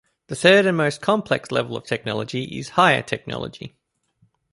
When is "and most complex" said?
0.65-1.51